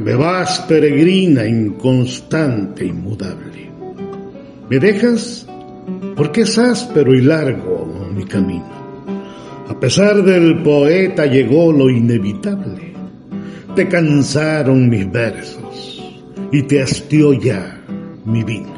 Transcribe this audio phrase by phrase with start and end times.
[0.00, 3.70] Me vas peregrina, inconstante, inmudable.
[4.68, 5.46] Me dejas
[6.16, 8.68] porque es áspero y largo mi camino.
[9.68, 12.94] A pesar del poeta llegó lo inevitable.
[13.74, 16.02] Te cansaron mis versos
[16.52, 17.80] y te hastió ya
[18.24, 18.74] mi vino.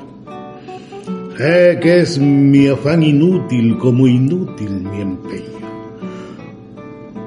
[1.36, 5.58] Sé que es mi afán inútil como inútil mi empeño.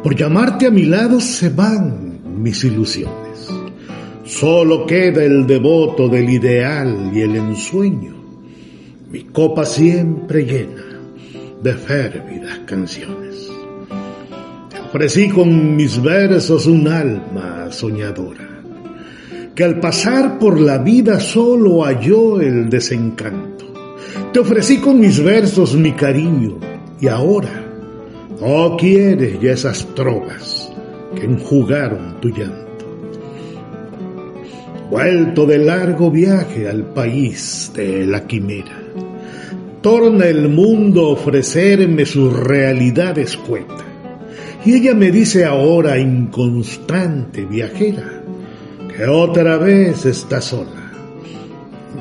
[0.04, 3.61] Por llamarte a mi lado se van mis ilusiones.
[4.32, 8.16] Solo queda el devoto del ideal y el ensueño.
[9.12, 11.02] Mi copa siempre llena
[11.62, 13.52] de férvidas canciones.
[14.70, 18.64] Te ofrecí con mis versos un alma soñadora,
[19.54, 23.66] que al pasar por la vida solo halló el desencanto.
[24.32, 26.58] Te ofrecí con mis versos mi cariño
[27.02, 27.66] y ahora
[28.40, 30.72] no quieres ya esas trovas
[31.16, 32.71] que enjugaron tu llanto.
[34.92, 38.78] Vuelto de largo viaje al país de la quimera,
[39.82, 43.86] torna el mundo a ofrecerme su realidad escueta.
[44.66, 48.22] Y ella me dice ahora, inconstante viajera,
[48.94, 50.92] que otra vez está sola,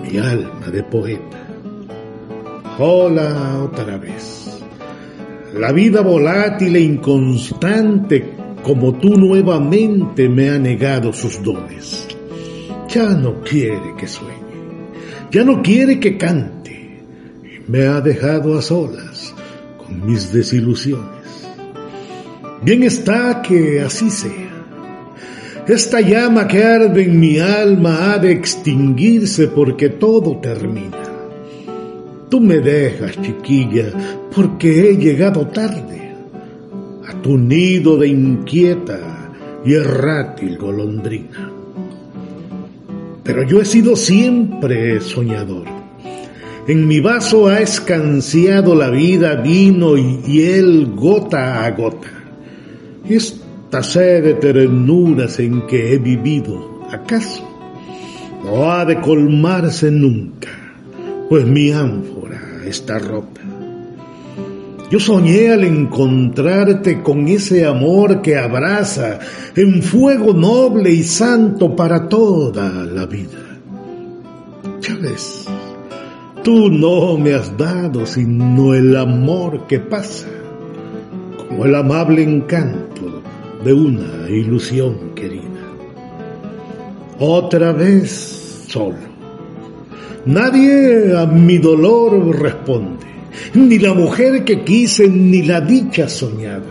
[0.03, 1.47] mi alma de poeta.
[2.77, 4.65] Hola otra vez.
[5.55, 12.09] La vida volátil e inconstante como tú nuevamente me ha negado sus dones.
[12.93, 14.35] Ya no quiere que sueñe,
[15.31, 17.05] ya no quiere que cante,
[17.69, 19.33] me ha dejado a solas
[19.79, 21.49] con mis desilusiones.
[22.63, 24.51] Bien está que así sea.
[25.69, 30.99] Esta llama que arde en mi alma ha de extinguirse porque todo termina.
[32.29, 33.93] Tú me dejas, chiquilla,
[34.35, 36.13] porque he llegado tarde
[37.07, 39.31] a tu nido de inquieta
[39.65, 41.60] y errátil golondrina.
[43.33, 45.65] Pero yo he sido siempre soñador.
[46.67, 52.11] En mi vaso ha escanciado la vida vino y hiel gota a gota.
[53.09, 57.49] Esta sed de ternuras en que he vivido, ¿acaso
[58.45, 60.49] no ha de colmarse nunca?
[61.29, 63.43] Pues mi ánfora está rota.
[64.91, 69.21] Yo soñé al encontrarte con ese amor que abraza
[69.55, 73.61] en fuego noble y santo para toda la vida.
[74.81, 75.47] Ya ves,
[76.43, 80.27] tú no me has dado sino el amor que pasa,
[81.39, 83.23] como el amable encanto
[83.65, 85.45] de una ilusión querida.
[87.21, 89.11] Otra vez solo
[90.27, 93.07] Nadie a mi dolor responde,
[93.55, 96.63] ni la mujer que quise, ni la dicha soñada.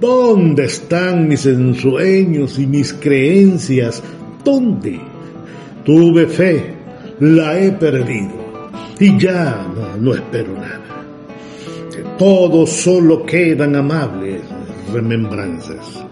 [0.00, 4.02] ¿Dónde están mis ensueños y mis creencias?
[4.44, 5.00] ¿Dónde?
[5.84, 6.74] Tuve fe,
[7.20, 8.34] la he perdido
[8.98, 9.66] y ya
[10.00, 11.04] no, espero nada.
[11.90, 14.42] De todo solo quedan amables
[14.92, 16.04] remembranzas.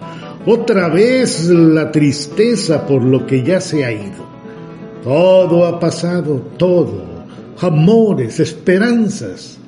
[0.47, 4.34] Otra vez la tristeza por lo que ya se ha ido
[5.05, 7.05] todo ha pasado, todo.
[7.61, 9.59] Amores, esperanzas.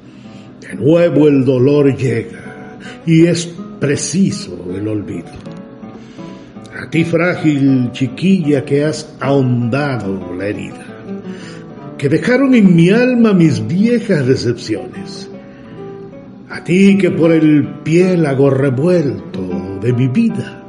[0.68, 3.46] De nuevo el dolor llega y es
[3.78, 5.30] preciso el olvido.
[6.80, 10.86] A ti frágil chiquilla que has ahondado la herida,
[11.96, 15.30] que dejaron en mi alma mis viejas decepciones.
[16.50, 20.64] A ti que por el piélago revuelto de mi vida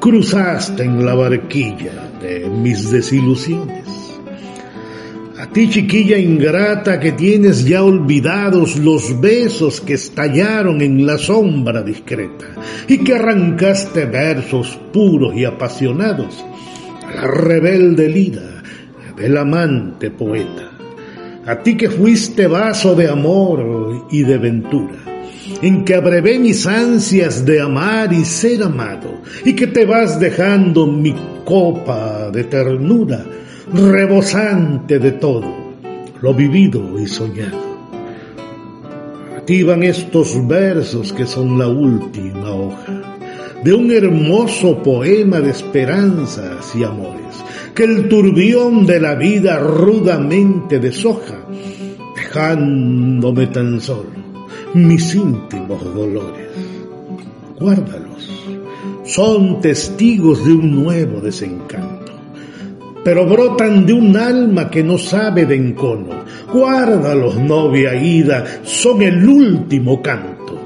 [0.00, 4.03] cruzaste en la barquilla de mis desilusiones
[5.54, 12.46] ti chiquilla ingrata que tienes ya olvidados los besos que estallaron en la sombra discreta
[12.88, 16.44] y que arrancaste versos puros y apasionados
[17.06, 18.64] a la rebelde lira
[19.16, 20.72] del amante poeta.
[21.46, 24.98] A ti que fuiste vaso de amor y de ventura,
[25.62, 30.88] en que abrevé mis ansias de amar y ser amado, y que te vas dejando
[30.88, 31.14] mi
[31.44, 33.24] copa de ternura,
[33.74, 35.52] rebosante de todo,
[36.20, 37.64] lo vivido y soñado.
[39.36, 43.02] Activan estos versos que son la última hoja
[43.64, 47.42] de un hermoso poema de esperanzas y amores,
[47.74, 51.44] que el turbión de la vida rudamente deshoja,
[52.14, 54.24] dejándome tan solo
[54.74, 56.48] mis íntimos dolores.
[57.58, 58.30] Guárdalos,
[59.04, 62.03] son testigos de un nuevo desencanto
[63.04, 66.24] pero brotan de un alma que no sabe de encono.
[66.50, 70.58] Guárdalos, novia ida, son el último canto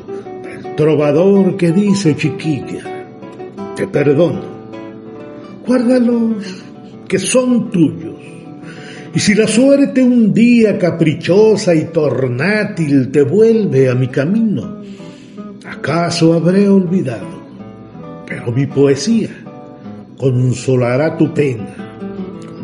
[0.43, 3.06] del trovador que dice chiquilla,
[3.75, 4.56] te perdono.
[5.67, 6.44] Guárdalos,
[7.08, 8.14] que son tuyos.
[9.12, 14.81] Y si la suerte un día caprichosa y tornátil te vuelve a mi camino,
[15.67, 17.26] ¿acaso habré olvidado?
[18.26, 19.31] Pero mi poesía
[20.17, 21.88] consolará tu pena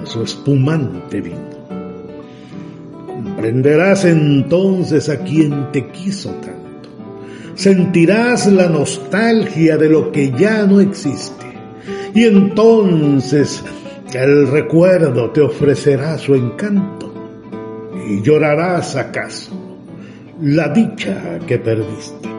[0.05, 1.55] su espumante vino.
[3.07, 6.89] Comprenderás entonces a quien te quiso tanto.
[7.55, 11.47] Sentirás la nostalgia de lo que ya no existe.
[12.15, 13.63] Y entonces
[14.13, 17.13] el recuerdo te ofrecerá su encanto.
[18.09, 19.53] Y llorarás acaso
[20.41, 22.34] la dicha que perdiste.